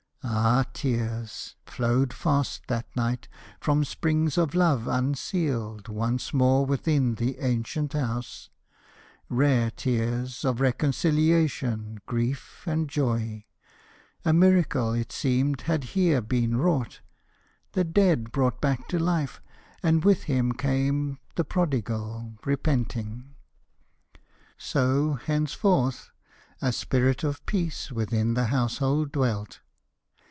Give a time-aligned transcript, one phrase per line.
[0.23, 3.27] Ah, tears Flowed fast, that night,
[3.59, 8.49] from springs of love unsealed Once more within the ancient house
[9.29, 13.45] rare tears Of reconciliation, grief, and joy!
[14.23, 17.01] A miracle, it seemed, had here been wrought,
[17.73, 19.41] The dead brought back to life.
[19.83, 23.35] And with him came The prodigal, repenting.
[24.57, 26.11] So, thenceforth,
[26.61, 29.59] A spirit of peace within the household dwelt.